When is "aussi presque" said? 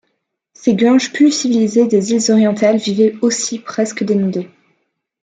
3.21-4.03